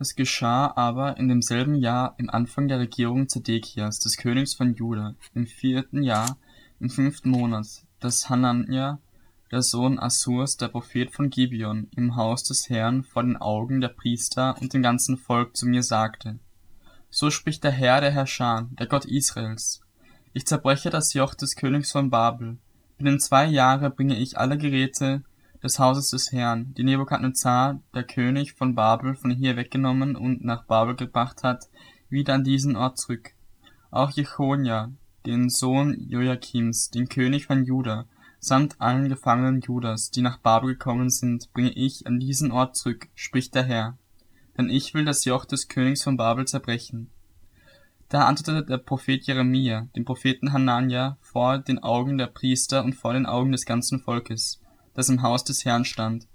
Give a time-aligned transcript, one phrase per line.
[0.00, 5.16] Es geschah aber in demselben Jahr im Anfang der Regierung Zedekias, des Königs von Juda,
[5.34, 6.38] im vierten Jahr,
[6.78, 7.66] im fünften Monat,
[7.98, 9.00] dass Hanania,
[9.50, 13.88] der Sohn Assurs, der Prophet von Gibeon, im Haus des Herrn vor den Augen der
[13.88, 16.38] Priester und dem ganzen Volk zu mir sagte,
[17.10, 19.80] So spricht der Herr, der Herrscher, der Gott Israels.
[20.32, 22.58] Ich zerbreche das Joch des Königs von Babel.
[22.98, 25.24] Binnen zwei Jahre bringe ich alle Geräte,
[25.62, 30.64] des Hauses des Herrn, die Nebukadnezar, der König von Babel, von hier weggenommen und nach
[30.64, 31.68] Babel gebracht hat,
[32.08, 33.32] wieder an diesen Ort zurück.
[33.90, 34.92] Auch Jechonia,
[35.26, 38.06] den Sohn Joachims, den König von Juda,
[38.38, 43.08] samt allen Gefangenen Judas, die nach Babel gekommen sind, bringe ich an diesen Ort zurück,
[43.14, 43.98] spricht der Herr.
[44.56, 47.10] Denn ich will das Joch des Königs von Babel zerbrechen.
[48.08, 53.12] Da antwortete der Prophet Jeremia, dem Propheten Hanania, vor den Augen der Priester und vor
[53.12, 54.60] den Augen des ganzen Volkes
[54.98, 56.26] das im Haus des Herrn stand.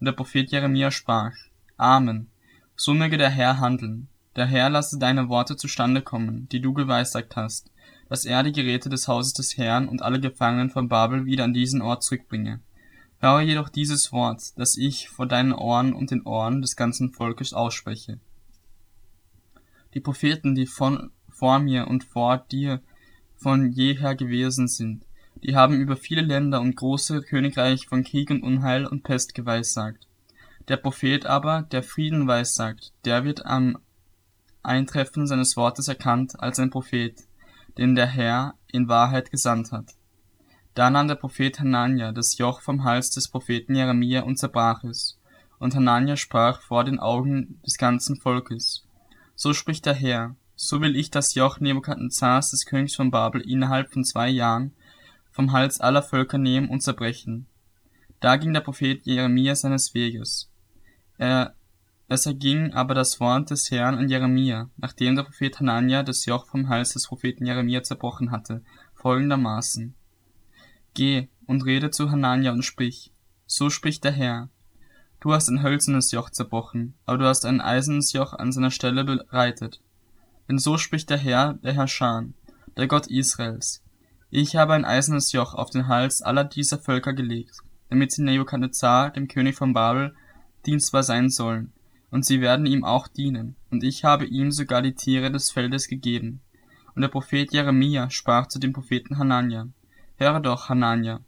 [0.00, 1.34] Und der Prophet Jeremia sprach,
[1.76, 2.26] Amen.
[2.74, 4.08] So möge der Herr handeln.
[4.34, 7.70] Der Herr lasse deine Worte zustande kommen, die du geweissagt hast,
[8.08, 11.54] dass er die Geräte des Hauses des Herrn und alle Gefangenen von Babel wieder an
[11.54, 12.58] diesen Ort zurückbringe.
[13.20, 17.52] Höre jedoch dieses Wort, das ich vor deinen Ohren und den Ohren des ganzen Volkes
[17.52, 18.18] ausspreche.
[19.94, 22.82] Die Propheten, die von, vor mir und vor dir
[23.36, 25.04] von jeher gewesen sind,
[25.42, 30.06] die haben über viele Länder und große Königreiche von Krieg und Unheil und Pest geweissagt.
[30.68, 33.78] Der Prophet aber, der Frieden weissagt, der wird am
[34.62, 37.16] Eintreffen seines Wortes erkannt als ein Prophet,
[37.78, 39.94] den der Herr in Wahrheit gesandt hat.
[40.74, 45.18] Da nahm der Prophet Hanania das Joch vom Hals des Propheten Jeremia und zerbrach es.
[45.58, 48.84] Und Hanania sprach vor den Augen des ganzen Volkes.
[49.34, 53.92] So spricht der Herr, so will ich das Joch Nebukadnezars des Königs von Babel innerhalb
[53.92, 54.72] von zwei Jahren
[55.38, 57.46] vom Hals aller Völker nehmen und zerbrechen.
[58.18, 60.50] Da ging der Prophet Jeremia seines Weges.
[61.16, 61.54] Er,
[62.08, 66.44] es erging aber das Wort des Herrn an Jeremia, nachdem der Prophet Hanania das Joch
[66.46, 68.64] vom Hals des Propheten Jeremia zerbrochen hatte,
[68.96, 69.94] folgendermaßen.
[70.94, 73.12] Geh und rede zu Hanania und sprich,
[73.46, 74.48] so spricht der Herr.
[75.20, 79.04] Du hast ein hölzernes Joch zerbrochen, aber du hast ein eisernes Joch an seiner Stelle
[79.04, 79.80] bereitet.
[80.48, 82.24] Denn so spricht der Herr, der Herrscher,
[82.76, 83.84] der Gott Israels.
[84.30, 89.10] Ich habe ein eisernes Joch auf den Hals aller dieser Völker gelegt, damit sie Nebukadnezar,
[89.10, 90.14] dem König von Babel,
[90.66, 91.72] dienstbar sein sollen,
[92.10, 95.88] und sie werden ihm auch dienen, und ich habe ihm sogar die Tiere des Feldes
[95.88, 96.42] gegeben.
[96.94, 99.68] Und der Prophet Jeremia sprach zu dem Propheten Hanania,
[100.16, 101.20] Höre doch, Hanania,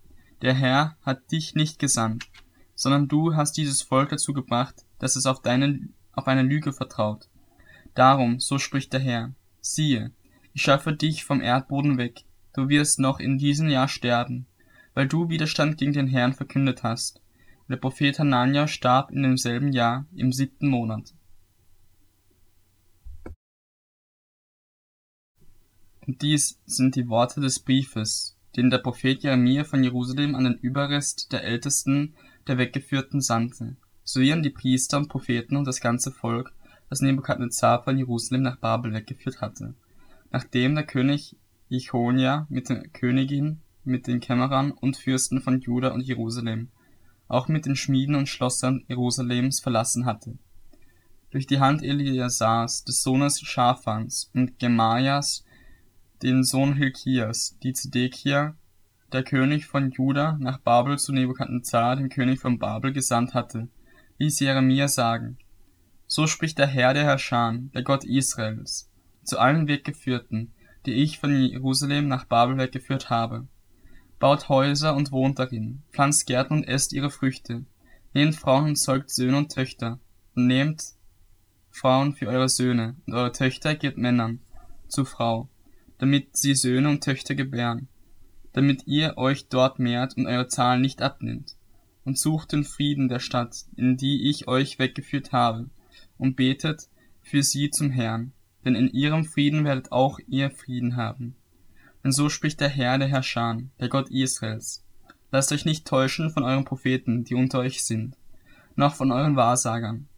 [0.42, 2.28] der Herr hat dich nicht gesandt,
[2.74, 7.28] sondern du hast dieses Volk dazu gebracht, dass es auf, deine, auf eine Lüge vertraut.
[7.94, 9.32] Darum, so spricht der Herr,
[9.62, 10.12] siehe,
[10.52, 12.24] ich schaffe dich vom Erdboden weg,
[12.54, 14.46] du wirst noch in diesem Jahr sterben,
[14.94, 17.20] weil du Widerstand gegen den Herrn verkündet hast.
[17.68, 21.14] Der Prophet Hanania starb in demselben Jahr, im siebten Monat.
[26.06, 30.54] Und dies sind die Worte des Briefes, den der Prophet Jeremia von Jerusalem an den
[30.54, 32.16] Überrest der Ältesten
[32.48, 36.52] der Weggeführten sandte, sowie an die Priester und Propheten und das ganze Volk,
[36.88, 39.74] das Nebukadnezar von Jerusalem nach Babel weggeführt hatte,
[40.32, 41.36] nachdem der König
[41.70, 46.69] Jechonia mit der Königin, mit den Kämmerern und Fürsten von Juda und Jerusalem,
[47.28, 50.36] auch mit den Schmieden und Schlossern Jerusalems verlassen hatte.
[51.30, 55.44] Durch die Hand Eliasars, des Sohnes Schafans, und Gemaias,
[56.25, 58.56] den Sohn Hilkias, die Zedekia,
[59.12, 63.69] der König von Juda, nach Babel zu Nebukadnezar, dem König von Babel, gesandt hatte,
[64.19, 65.38] ließ Jeremia sagen,
[66.09, 68.91] So spricht der Herr der Herrscher, der Gott Israels,
[69.22, 70.53] zu allen Weggeführten,
[70.86, 73.46] die ich von Jerusalem nach Babel weggeführt habe.
[74.18, 77.64] Baut Häuser und wohnt darin, pflanzt Gärten und esst ihre Früchte,
[78.12, 79.98] nehmt Frauen und zeugt Söhne und Töchter,
[80.34, 80.82] und nehmt
[81.70, 84.41] Frauen für eure Söhne, und eure Töchter gebt Männern
[84.88, 85.48] zu Frau,
[85.98, 87.88] damit sie Söhne und Töchter gebären,
[88.52, 91.56] damit ihr euch dort mehrt und eure Zahl nicht abnimmt,
[92.04, 95.70] und sucht den Frieden der Stadt, in die ich euch weggeführt habe,
[96.18, 96.88] und betet
[97.22, 98.32] für sie zum Herrn,
[98.65, 101.34] denn in ihrem Frieden werdet auch ihr Frieden haben.
[102.04, 104.84] Denn so spricht der Herr, der Herrscher, der Gott Israels.
[105.30, 108.16] Lasst euch nicht täuschen von euren Propheten, die unter euch sind,
[108.74, 110.09] noch von euren Wahrsagern.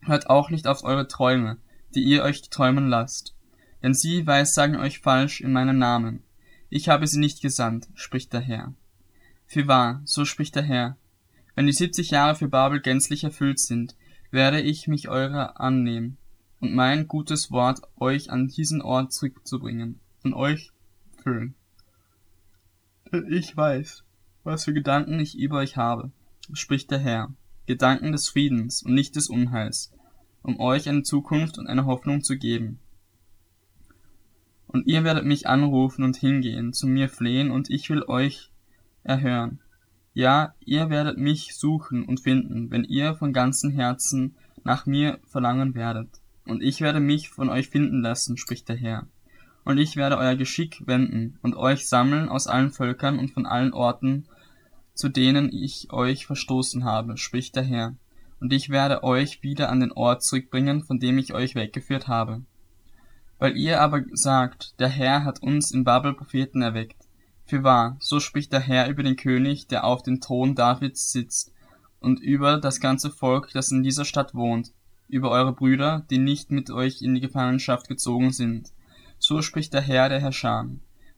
[0.00, 1.58] Hört auch nicht auf eure Träume,
[1.94, 3.34] die ihr euch träumen lasst,
[3.82, 6.22] denn sie weissagen euch falsch in meinem Namen.
[6.68, 8.74] Ich habe sie nicht gesandt, spricht der Herr.
[9.46, 10.96] Für wahr, so spricht der Herr,
[11.54, 13.94] wenn die siebzig Jahre für Babel gänzlich erfüllt sind,
[14.32, 16.18] werde ich mich eurer annehmen
[16.60, 20.70] und mein gutes Wort euch an diesen Ort zurückzubringen und euch
[21.22, 21.54] füllen.
[23.28, 24.04] Ich weiß,
[24.42, 26.10] was für Gedanken ich über euch habe,
[26.52, 27.32] spricht der Herr,
[27.66, 29.92] Gedanken des Friedens und nicht des Unheils,
[30.42, 32.78] um euch eine Zukunft und eine Hoffnung zu geben.
[34.66, 38.50] Und ihr werdet mich anrufen und hingehen, zu mir flehen, und ich will euch
[39.04, 39.60] erhören.
[40.12, 45.74] Ja, ihr werdet mich suchen und finden, wenn ihr von ganzem Herzen nach mir verlangen
[45.74, 46.20] werdet.
[46.46, 49.06] Und ich werde mich von euch finden lassen, spricht der Herr.
[49.64, 53.72] Und ich werde euer Geschick wenden und euch sammeln aus allen Völkern und von allen
[53.72, 54.26] Orten,
[54.94, 57.94] zu denen ich euch verstoßen habe, spricht der Herr.
[58.40, 62.42] Und ich werde euch wieder an den Ort zurückbringen, von dem ich euch weggeführt habe.
[63.38, 66.96] Weil ihr aber sagt, der Herr hat uns in Babel Propheten erweckt.
[67.46, 71.52] Fürwahr, so spricht der Herr über den König, der auf dem Thron Davids sitzt,
[72.00, 74.73] und über das ganze Volk, das in dieser Stadt wohnt,
[75.08, 78.72] über eure Brüder, die nicht mit euch in die Gefangenschaft gezogen sind.
[79.18, 80.68] So spricht der Herr der Herrscher.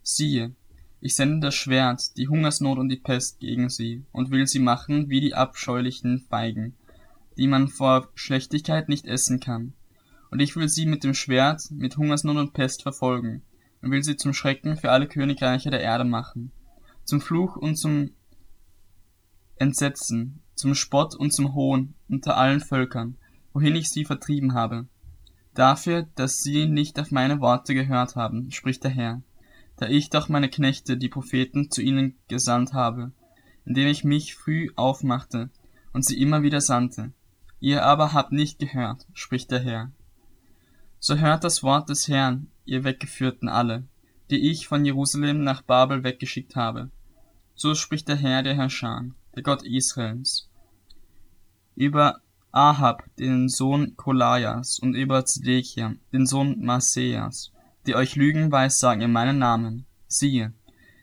[0.03, 0.55] Siehe,
[1.01, 5.09] ich sende das Schwert, die Hungersnot und die Pest gegen sie, und will sie machen
[5.09, 6.75] wie die abscheulichen Feigen,
[7.37, 9.75] die man vor Schlechtigkeit nicht essen kann.
[10.31, 13.43] Und ich will sie mit dem Schwert, mit Hungersnot und Pest verfolgen,
[13.83, 16.51] und will sie zum Schrecken für alle Königreiche der Erde machen,
[17.05, 18.11] zum Fluch und zum
[19.57, 23.17] Entsetzen, zum Spott und zum Hohn unter allen Völkern,
[23.57, 24.87] wohin ich sie vertrieben habe.
[25.55, 29.23] Dafür, dass sie nicht auf meine Worte gehört haben, spricht der Herr,
[29.79, 33.13] da ich doch meine Knechte, die Propheten, zu ihnen gesandt habe,
[33.65, 35.49] indem ich mich früh aufmachte
[35.95, 37.13] und sie immer wieder sandte.
[37.59, 39.91] Ihr aber habt nicht gehört, spricht der Herr.
[40.99, 43.85] So hört das Wort des Herrn, ihr Weggeführten alle,
[44.29, 46.91] die ich von Jerusalem nach Babel weggeschickt habe.
[47.55, 50.51] So spricht der Herr der Herrscher, der Gott Israels.
[51.75, 52.21] Über
[52.57, 57.53] Ahab, den Sohn Kolajas, und über Zedekia, den Sohn Maseas,
[57.87, 59.85] die euch Lügen weissagen in meinen Namen.
[60.09, 60.55] Siehe,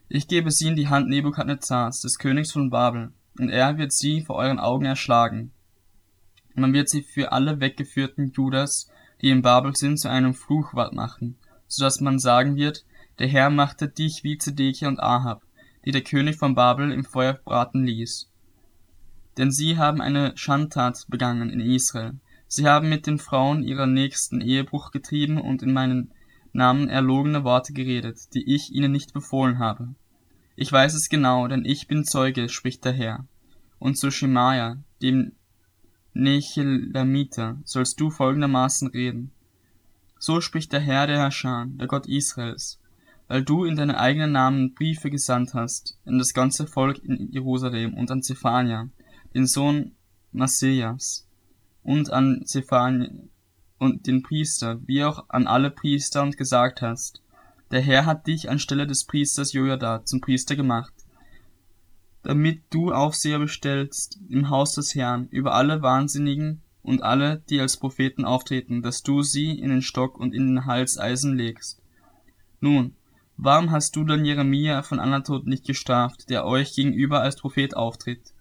[0.10, 4.22] ich gebe sie in die Hand Nebukadnezars, des Königs von Babel, und er wird sie
[4.22, 5.52] vor euren Augen erschlagen.
[6.56, 8.90] Man wird sie für alle weggeführten Judas,
[9.22, 12.84] die in Babel sind, zu einem Fluchwort machen, so dass man sagen wird,
[13.20, 15.44] der Herr machte dich wie Zedekia und Ahab,
[15.86, 18.33] die der König von Babel im Feuer braten ließ.
[19.38, 22.14] Denn sie haben eine Schandtat begangen in Israel.
[22.48, 26.12] Sie haben mit den Frauen ihrer Nächsten Ehebruch getrieben und in meinen
[26.52, 29.96] Namen erlogene Worte geredet, die ich ihnen nicht befohlen habe.
[30.56, 33.26] Ich weiß es genau, denn ich bin Zeuge, spricht der Herr.
[33.80, 35.32] Und zu Schemaja, dem
[36.14, 39.32] Nechelamiter, sollst du folgendermaßen reden.
[40.20, 42.80] So spricht der Herr der Herrscher, der Gott Israels,
[43.28, 47.96] weil du in deinen eigenen Namen Briefe gesandt hast, in das ganze Volk in Jerusalem
[47.96, 48.90] und an Zephania,
[49.34, 49.94] den Sohn
[50.32, 51.28] Masejas,
[51.84, 53.10] und an Zephania
[53.78, 57.22] und den Priester, wie auch an alle Priester und gesagt hast,
[57.72, 60.94] der Herr hat dich anstelle des Priesters Jojada zum Priester gemacht,
[62.24, 67.78] damit du Aufseher bestellst im Haus des Herrn über alle Wahnsinnigen und alle, die als
[67.78, 71.82] Propheten auftreten, dass du sie in den Stock und in den Hals Eisen legst.
[72.62, 72.96] Nun,
[73.36, 78.33] warum hast du dann Jeremia von Anatot nicht gestraft, der euch gegenüber als Prophet auftritt?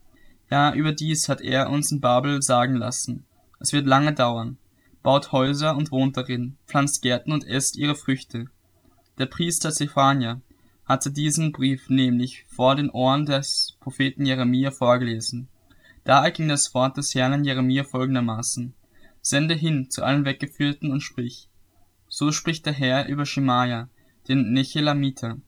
[0.52, 3.24] Ja, überdies hat er uns in Babel sagen lassen.
[3.58, 4.58] Es wird lange dauern.
[5.02, 8.50] Baut Häuser und wohnt darin, pflanzt Gärten und esst ihre Früchte.
[9.16, 10.42] Der Priester Zephania
[10.84, 15.48] hatte diesen Brief nämlich vor den Ohren des Propheten Jeremia vorgelesen.
[16.04, 18.74] Da erging das Wort des Herrn an Jeremia folgendermaßen.
[19.22, 21.48] Sende hin zu allen Weggeführten und sprich.
[22.08, 23.88] So spricht der Herr über Schemaja,
[24.28, 25.38] den Nechelamiter,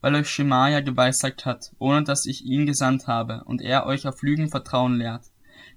[0.00, 4.22] weil euch Schemaja geweissagt hat, ohne dass ich ihn gesandt habe, und er euch auf
[4.22, 5.26] Lügen vertrauen lehrt.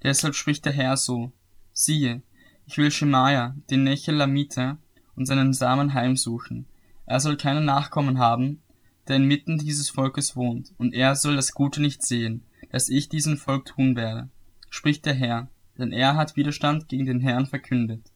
[0.04, 1.32] Deshalb spricht der Herr so.
[1.72, 2.22] Siehe,
[2.66, 4.78] ich will Schemaja, den Nechelamiter,
[5.16, 6.66] und seinen Samen heimsuchen.
[7.06, 8.62] Er soll keine Nachkommen haben,
[9.08, 13.38] der inmitten dieses Volkes wohnt, und er soll das Gute nicht sehen, dass ich diesem
[13.38, 14.30] Volk tun werde,
[14.70, 18.13] spricht der Herr, denn er hat Widerstand gegen den Herrn verkündet.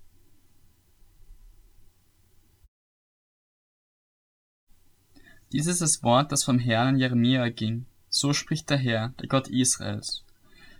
[5.51, 7.85] Dies ist das Wort, das vom Herrn an Jeremia erging.
[8.09, 10.23] So spricht der Herr, der Gott Israels.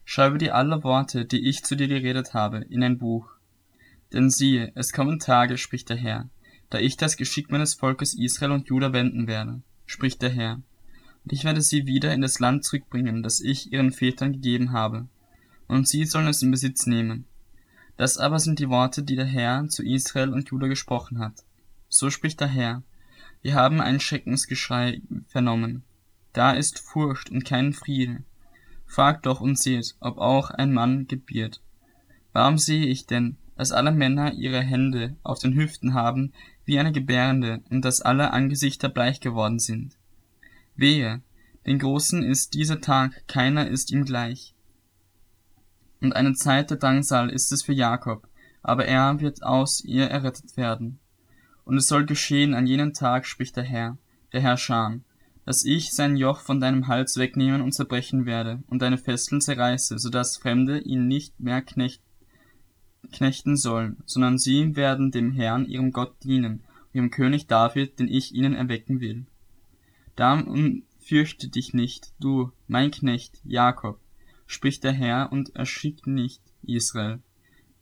[0.05, 3.29] Schreibe dir alle Worte, die ich zu dir geredet habe, in ein Buch.
[4.13, 6.29] Denn siehe, es kommen Tage, spricht der Herr,
[6.69, 10.61] da ich das Geschick meines Volkes Israel und Juda wenden werde, spricht der Herr
[11.27, 15.07] und ich werde sie wieder in das Land zurückbringen, das ich ihren Vätern gegeben habe,
[15.67, 17.25] und sie sollen es in Besitz nehmen.
[17.97, 21.43] Das aber sind die Worte, die der Herr zu Israel und Juda gesprochen hat.
[21.89, 22.81] So spricht der Herr,
[23.41, 25.83] wir haben ein Schreckensgeschrei vernommen.
[26.33, 28.23] Da ist Furcht und kein Friede.
[28.85, 31.61] Fragt doch und seht, ob auch ein Mann gebiert.
[32.33, 36.33] Warum sehe ich denn, dass alle Männer ihre Hände auf den Hüften haben
[36.65, 39.97] wie eine Gebärende und dass alle Angesichter bleich geworden sind?
[40.75, 41.21] Wehe,
[41.65, 44.53] den Großen ist dieser Tag, keiner ist ihm gleich.
[45.99, 48.27] Und eine Zeit der Drangsal ist es für Jakob,
[48.61, 50.99] aber er wird aus ihr errettet werden.
[51.67, 53.97] Und es soll geschehen an jenem Tag, spricht der Herr,
[54.31, 55.03] der Herr Scham,
[55.43, 59.99] dass ich sein Joch von deinem Hals wegnehmen und zerbrechen werde und deine Fesseln zerreiße,
[59.99, 62.01] so dass Fremde ihn nicht mehr knecht,
[63.11, 68.33] knechten sollen, sondern sie werden dem Herrn, ihrem Gott, dienen, ihrem König David, den ich
[68.33, 69.25] ihnen erwecken will.
[70.15, 73.99] Darum fürchte dich nicht, du, mein Knecht, Jakob,
[74.45, 77.19] spricht der Herr und erschickt nicht Israel.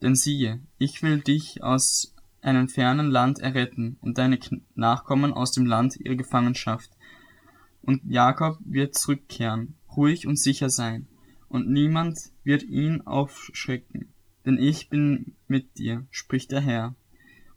[0.01, 2.14] Denn siehe, ich will dich aus
[2.45, 4.39] einem fernen Land erretten und deine
[4.75, 6.91] Nachkommen aus dem Land ihrer Gefangenschaft.
[7.81, 11.07] Und Jakob wird zurückkehren, ruhig und sicher sein,
[11.49, 14.09] und niemand wird ihn aufschrecken.
[14.45, 16.95] Denn ich bin mit dir, spricht der Herr,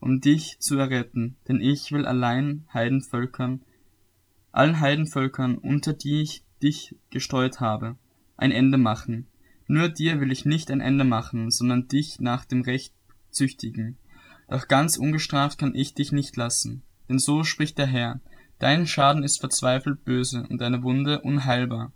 [0.00, 3.62] um dich zu erretten, denn ich will allein Heidenvölkern,
[4.52, 7.96] allen Heidenvölkern, unter die ich dich gestreut habe,
[8.36, 9.26] ein Ende machen.
[9.66, 12.94] Nur dir will ich nicht ein Ende machen, sondern dich nach dem Recht
[13.30, 13.98] züchtigen.
[14.48, 16.82] Doch ganz ungestraft kann ich dich nicht lassen.
[17.08, 18.20] Denn so spricht der Herr,
[18.58, 21.92] dein Schaden ist verzweifelt böse und deine Wunde unheilbar.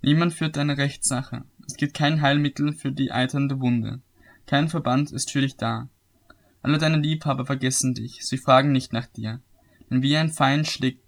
[0.00, 1.44] Niemand führt deine Rechtssache.
[1.66, 4.00] Es gibt kein Heilmittel für die eiternde Wunde.
[4.46, 5.88] Kein Verband ist für dich da.
[6.62, 9.40] Alle deine Liebhaber vergessen dich, sie fragen nicht nach dir.
[9.90, 11.02] Denn wie ein Feind schlägt,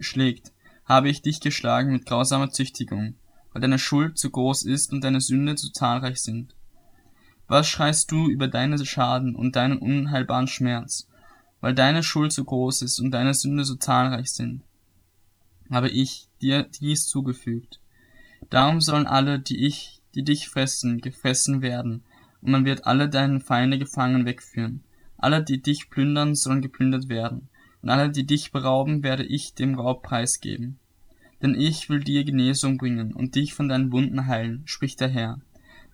[0.00, 0.52] schlägt,
[0.84, 3.14] habe ich dich geschlagen mit grausamer Züchtigung
[3.56, 6.54] weil deine Schuld zu groß ist und deine Sünde zu zahlreich sind.
[7.48, 11.08] Was schreist du über deine Schaden und deinen unheilbaren Schmerz,
[11.60, 14.62] weil deine Schuld zu groß ist und deine Sünde so zahlreich sind?
[15.70, 17.80] Habe ich dir dies zugefügt.
[18.50, 22.02] Darum sollen alle, die ich, die dich fressen, gefressen werden,
[22.42, 24.82] und man wird alle deine Feinde gefangen wegführen.
[25.16, 27.48] Alle, die dich plündern, sollen geplündert werden,
[27.82, 30.78] und alle, die dich berauben, werde ich dem Raub preisgeben.
[31.42, 35.40] Denn ich will dir Genesung bringen und dich von deinen Wunden heilen, spricht der Herr,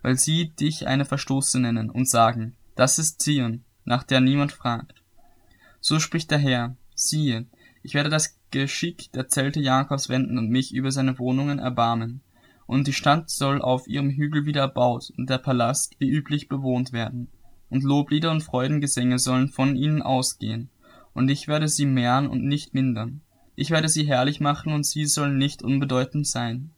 [0.03, 5.01] weil sie dich eine Verstoße nennen und sagen, das ist Zion, nach der niemand fragt.
[5.79, 7.47] So spricht der Herr, siehe,
[7.81, 12.21] ich werde das Geschick der Zelte Jakobs wenden und mich über seine Wohnungen erbarmen.
[12.67, 16.93] Und die Stadt soll auf ihrem Hügel wieder erbaut und der Palast wie üblich bewohnt
[16.93, 17.29] werden.
[17.69, 20.69] Und Loblieder und Freudengesänge sollen von ihnen ausgehen.
[21.13, 23.21] Und ich werde sie mehren und nicht mindern.
[23.55, 26.71] Ich werde sie herrlich machen und sie sollen nicht unbedeutend sein.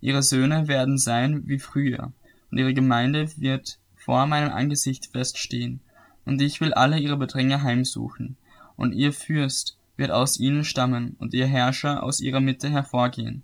[0.00, 2.12] Ihre Söhne werden sein wie früher,
[2.50, 5.80] und ihre Gemeinde wird vor meinem Angesicht feststehen,
[6.24, 8.36] und ich will alle ihre Bedränger heimsuchen,
[8.76, 13.42] und ihr Fürst wird aus ihnen stammen, und ihr Herrscher aus ihrer Mitte hervorgehen.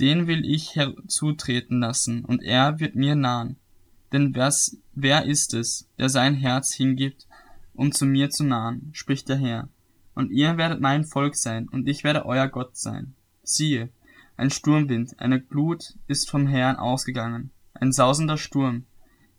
[0.00, 3.56] Den will ich herzutreten lassen, und er wird mir nahen.
[4.12, 7.26] Denn was, wer ist es, der sein Herz hingibt,
[7.74, 9.68] um zu mir zu nahen, spricht der Herr
[10.18, 13.14] und ihr werdet mein Volk sein, und ich werde euer Gott sein.
[13.44, 13.88] Siehe,
[14.36, 18.86] ein Sturmwind, eine Glut ist vom Herrn ausgegangen, ein sausender Sturm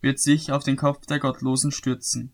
[0.01, 2.31] wird sich auf den Kopf der Gottlosen stürzen.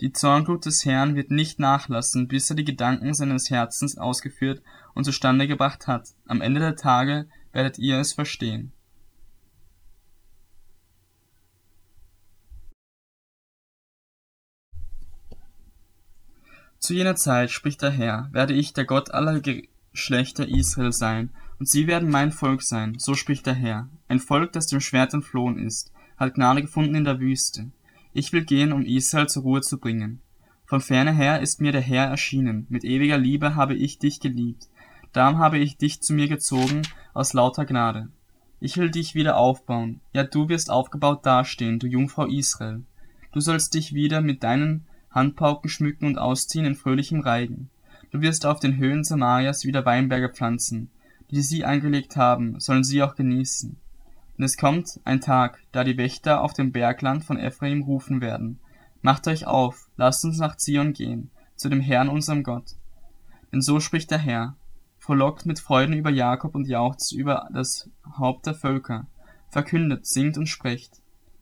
[0.00, 4.62] Die Zornglut des Herrn wird nicht nachlassen, bis er die Gedanken seines Herzens ausgeführt
[4.94, 6.08] und zustande gebracht hat.
[6.26, 8.72] Am Ende der Tage werdet ihr es verstehen.
[16.78, 21.68] Zu jener Zeit, spricht der Herr, werde ich der Gott aller Geschlechter Israel sein, und
[21.68, 23.88] sie werden mein Volk sein, so spricht der Herr.
[24.08, 27.70] Ein Volk, das dem Schwert entflohen ist, hat Gnade gefunden in der Wüste.
[28.12, 30.20] Ich will gehen, um Israel zur Ruhe zu bringen.
[30.66, 34.68] Von ferne her ist mir der Herr erschienen, mit ewiger Liebe habe ich dich geliebt.
[35.12, 36.82] Darum habe ich dich zu mir gezogen
[37.14, 38.08] aus lauter Gnade.
[38.60, 42.82] Ich will dich wieder aufbauen, ja du wirst aufgebaut dastehen, du Jungfrau Israel.
[43.32, 47.70] Du sollst dich wieder mit deinen Handpauken schmücken und ausziehen in fröhlichem Reigen.
[48.10, 50.90] Du wirst auf den Höhen Samarias wieder Weinberge pflanzen.
[51.30, 53.76] Die sie angelegt haben, sollen sie auch genießen.
[54.36, 58.60] Denn es kommt ein Tag, da die Wächter auf dem Bergland von Ephraim rufen werden.
[59.02, 62.76] Macht euch auf, lasst uns nach Zion gehen, zu dem Herrn unserem Gott.
[63.52, 64.56] Denn so spricht der Herr,
[64.98, 69.06] frohlockt mit Freuden über Jakob und jauchzt über das Haupt der Völker,
[69.50, 71.00] verkündet, singt und sprecht.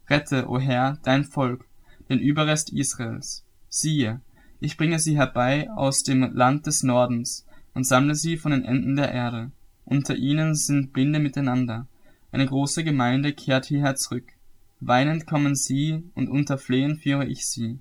[0.08, 1.66] Rette, o Herr, dein Volk,
[2.08, 3.44] den Überrest Israels.
[3.68, 4.20] Siehe,
[4.60, 8.96] ich bringe sie herbei aus dem Land des Nordens und sammle sie von den Enden
[8.96, 9.50] der Erde.
[9.86, 11.86] Unter ihnen sind Blinde miteinander.
[12.32, 14.32] Eine große Gemeinde kehrt hierher zurück.
[14.80, 17.78] Weinend kommen sie, und unter Flehen führe ich sie.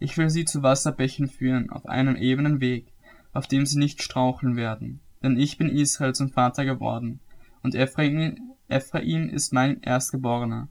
[0.00, 2.92] Ich will sie zu Wasserbächen führen, auf einem ebenen Weg,
[3.32, 5.00] auf dem sie nicht straucheln werden.
[5.22, 7.20] Denn ich bin Israel zum Vater geworden,
[7.62, 8.36] und Ephraim,
[8.68, 10.68] Ephraim ist mein Erstgeborener.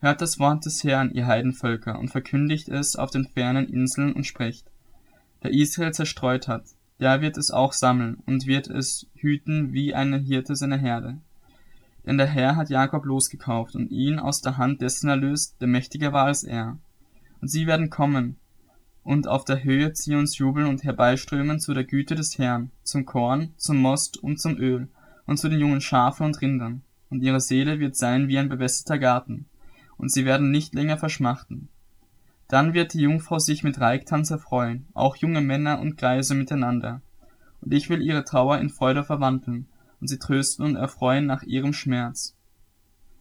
[0.00, 4.26] Hört das Wort des Herrn, ihr Heidenvölker, und verkündigt es auf den fernen Inseln und
[4.26, 4.66] sprecht.
[5.44, 6.64] Der Israel zerstreut hat,
[7.02, 11.18] der wird es auch sammeln und wird es hüten wie eine Hirte seine Herde.
[12.06, 16.12] Denn der Herr hat Jakob losgekauft und ihn aus der Hand dessen erlöst, der mächtiger
[16.12, 16.78] war als er.
[17.40, 18.36] Und sie werden kommen
[19.02, 23.52] und auf der Höhe Zions jubeln und herbeiströmen zu der Güte des Herrn, zum Korn,
[23.56, 24.88] zum Most und zum Öl
[25.26, 26.82] und zu den jungen Schafen und Rindern.
[27.10, 29.46] Und ihre Seele wird sein wie ein bewässerter Garten,
[29.96, 31.68] und sie werden nicht länger verschmachten.
[32.52, 37.00] Dann wird die Jungfrau sich mit Reiktanz erfreuen, auch junge Männer und Greise miteinander.
[37.62, 39.68] Und ich will ihre Trauer in Freude verwandeln
[40.02, 42.36] und sie trösten und erfreuen nach ihrem Schmerz.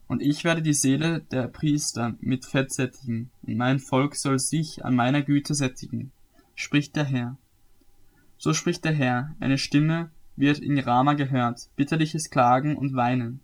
[0.10, 4.84] Und ich werde die Seele der Priester mit Fett sättigen, und mein Volk soll sich
[4.84, 6.12] an meiner Güte sättigen,
[6.54, 7.38] spricht der Herr.
[8.38, 13.40] So spricht der Herr, eine Stimme wird in Rama gehört, bitterliches Klagen und Weinen.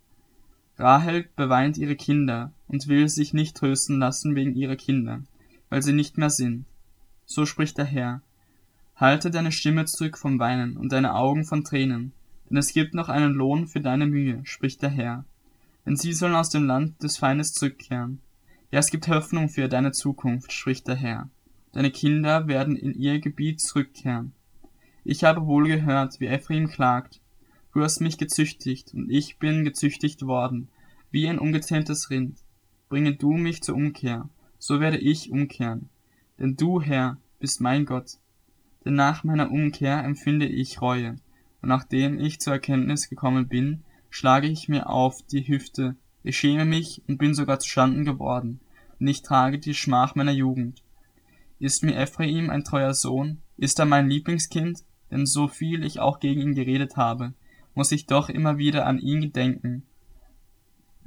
[0.76, 5.22] Rahel beweint ihre Kinder und will sich nicht trösten lassen wegen ihrer Kinder,
[5.68, 6.64] weil sie nicht mehr sind.
[7.26, 8.22] So spricht der Herr.
[8.96, 12.12] Halte deine Stimme zurück vom Weinen und deine Augen von Tränen,
[12.48, 15.24] denn es gibt noch einen Lohn für deine Mühe, spricht der Herr.
[15.86, 18.20] Denn sie sollen aus dem Land des Feindes zurückkehren.
[18.70, 21.28] Ja, es gibt Hoffnung für deine Zukunft, spricht der Herr.
[21.72, 24.32] Deine Kinder werden in ihr Gebiet zurückkehren.
[25.04, 27.20] Ich habe wohl gehört, wie Ephraim klagt.
[27.72, 30.68] Du hast mich gezüchtigt, und ich bin gezüchtigt worden,
[31.10, 32.38] wie ein ungezähmtes Rind.
[32.88, 34.28] Bringe du mich zur Umkehr,
[34.58, 35.88] so werde ich umkehren.
[36.38, 38.18] Denn du, Herr, bist mein Gott.
[38.84, 41.16] Denn nach meiner Umkehr empfinde ich Reue,
[41.60, 46.64] und nachdem ich zur Erkenntnis gekommen bin, schlage ich mir auf die Hüfte, ich schäme
[46.64, 48.60] mich und bin sogar zustanden geworden,
[49.00, 50.82] und ich trage die Schmach meiner Jugend.
[51.58, 53.38] Ist mir Ephraim ein treuer Sohn?
[53.56, 54.84] Ist er mein Lieblingskind?
[55.10, 57.32] Denn so viel ich auch gegen ihn geredet habe,
[57.74, 59.84] muss ich doch immer wieder an ihn gedenken.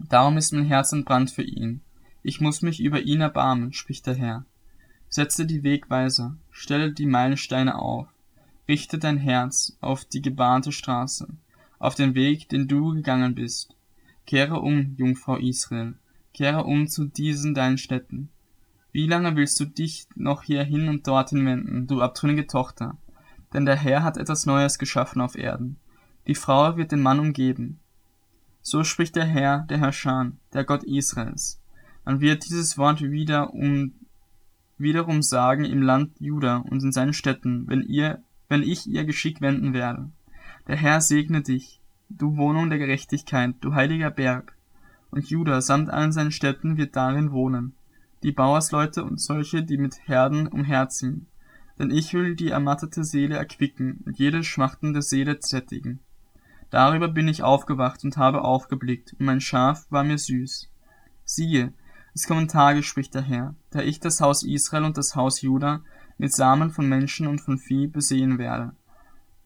[0.09, 1.81] Darum ist mein Herz entbrannt für ihn.
[2.23, 4.45] Ich muss mich über ihn erbarmen, spricht der Herr.
[5.09, 8.07] Setze die Wegweiser, stelle die Meilensteine auf,
[8.67, 11.27] richte dein Herz auf die gebahnte Straße,
[11.79, 13.75] auf den Weg, den du gegangen bist.
[14.25, 15.95] Kehre um, Jungfrau Israel,
[16.33, 18.29] kehre um zu diesen deinen Städten.
[18.91, 22.97] Wie lange willst du dich noch hierhin und dorthin wenden, du abtrünnige Tochter?
[23.53, 25.77] Denn der Herr hat etwas Neues geschaffen auf Erden.
[26.27, 27.79] Die Frau wird den Mann umgeben.
[28.61, 31.60] So spricht der Herr, der Herrscher, der Gott Israels.
[32.05, 33.93] Man wird dieses Wort wieder um,
[34.77, 39.39] wiederum sagen im Land Juda und in seinen Städten, wenn ihr wenn ich ihr Geschick
[39.39, 40.11] wenden werde.
[40.67, 44.57] Der Herr segne dich, du Wohnung der Gerechtigkeit, du heiliger Berg.
[45.09, 47.71] Und Juda samt allen seinen Städten wird darin wohnen,
[48.23, 51.27] die Bauersleute und solche, die mit Herden umherziehen.
[51.79, 55.99] Denn ich will die ermattete Seele erquicken und jede schmachtende Seele sättigen.
[56.71, 60.69] Darüber bin ich aufgewacht und habe aufgeblickt, und mein Schaf war mir süß.
[61.23, 61.71] Siehe,
[62.13, 65.81] es kommen Tage, spricht der Herr, da ich das Haus Israel und das Haus Juda
[66.17, 68.73] mit Samen von Menschen und von Vieh besehen werde.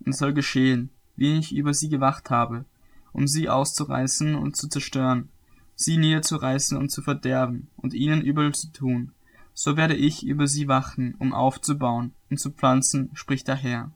[0.05, 2.65] Und soll geschehen, wie ich über sie gewacht habe,
[3.13, 5.29] um sie auszureißen und zu zerstören,
[5.75, 9.11] sie niederzureißen und zu verderben und ihnen übel zu tun.
[9.53, 13.91] So werde ich über sie wachen, um aufzubauen und zu pflanzen, spricht der Herr.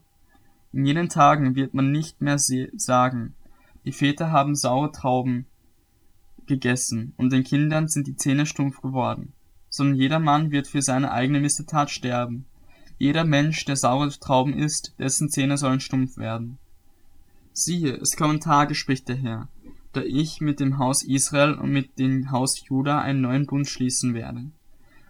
[0.72, 3.34] In jenen Tagen wird man nicht mehr sagen,
[3.84, 5.46] die Väter haben saure Trauben
[6.50, 9.32] gegessen, und den Kindern sind die Zähne stumpf geworden,
[9.70, 12.44] sondern jeder Mann wird für seine eigene Missetat sterben,
[12.98, 16.58] jeder Mensch, der saure Trauben isst, dessen Zähne sollen stumpf werden.
[17.54, 19.48] Siehe, es kommen Tage, spricht der Herr,
[19.92, 24.12] da ich mit dem Haus Israel und mit dem Haus Juda einen neuen Bund schließen
[24.12, 24.50] werde.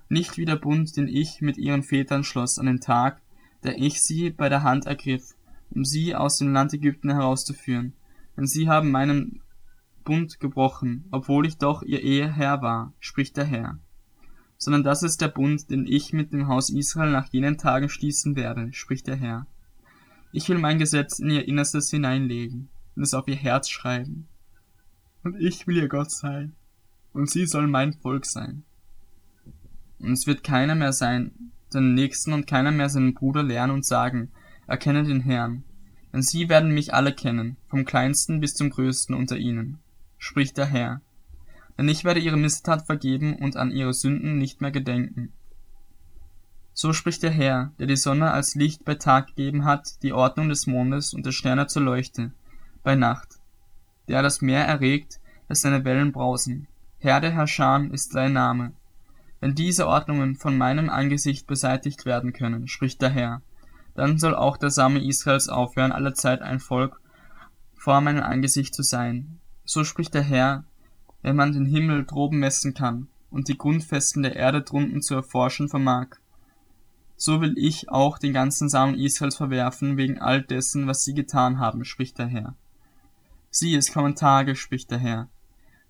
[0.09, 3.21] Nicht wie der Bund, den ich mit ihren Vätern schloss an dem Tag,
[3.63, 5.35] da ich sie bei der Hand ergriff,
[5.71, 7.93] um sie aus dem Land Ägypten herauszuführen,
[8.37, 9.41] denn sie haben meinen
[10.05, 13.79] Bund gebrochen, obwohl ich doch ihr Eheherr war, spricht der Herr
[14.61, 18.37] sondern das ist der Bund, den ich mit dem Haus Israel nach jenen Tagen schließen
[18.37, 19.47] werde, spricht der Herr.
[20.33, 24.29] Ich will mein Gesetz in ihr Innerstes hineinlegen und es auf ihr Herz schreiben.
[25.25, 26.53] Und ich will ihr Gott sein,
[27.15, 28.63] und sie soll mein Volk sein.
[29.99, 33.87] Und es wird keiner mehr sein, den Nächsten und keiner mehr seinen Bruder lernen und
[33.87, 34.31] sagen,
[34.67, 35.65] erkenne den Herrn,
[36.13, 39.79] denn sie werden mich alle kennen, vom kleinsten bis zum größten unter ihnen,
[40.21, 41.01] spricht der Herr,
[41.77, 45.33] denn ich werde ihre Missetat vergeben und an ihre Sünden nicht mehr gedenken.
[46.75, 50.51] So spricht der Herr, der die Sonne als Licht bei Tag gegeben hat, die Ordnung
[50.51, 52.33] des Mondes und der Sterne zur Leuchte,
[52.85, 53.41] bei Nacht,
[54.09, 56.69] der das Meer erregt, dass seine Wellen brausen.
[56.99, 58.73] Herr der Herrscher ist sein Name.
[59.41, 63.41] Wenn diese Ordnungen von meinem Angesicht beseitigt werden können, spricht der Herr,
[63.95, 67.01] dann soll auch der Same Israels aufhören, alle Zeit ein Volk
[67.75, 69.40] vor meinem Angesicht zu sein.
[69.73, 70.65] So spricht der Herr,
[71.23, 75.69] wenn man den Himmel droben messen kann und die Grundfesten der Erde drunten zu erforschen
[75.69, 76.17] vermag.
[77.15, 81.61] So will ich auch den ganzen Samen Israels verwerfen wegen all dessen, was sie getan
[81.61, 82.57] haben, spricht der Herr.
[83.53, 85.29] Sieh, es kommen Tage, spricht der Herr,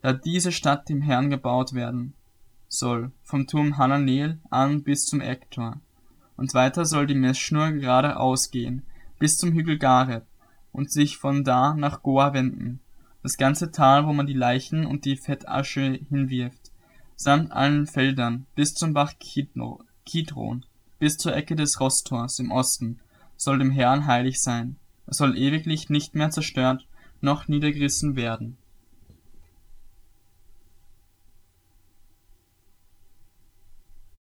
[0.02, 2.12] da diese Stadt dem Herrn gebaut werden
[2.68, 5.80] soll, vom Turm Hananel an bis zum Ecktor.
[6.36, 8.82] Und weiter soll die Messschnur geradeaus gehen,
[9.18, 10.26] bis zum Hügel Gareb,
[10.70, 12.80] und sich von da nach Goa wenden,
[13.22, 16.72] das ganze Tal, wo man die Leichen und die Fettasche hinwirft,
[17.16, 20.64] samt allen Feldern, bis zum Bach Kidron,
[20.98, 23.00] bis zur Ecke des Rostors im Osten,
[23.36, 24.76] soll dem Herrn heilig sein.
[25.06, 26.86] Er soll ewiglich nicht mehr zerstört
[27.20, 28.56] noch niedergerissen werden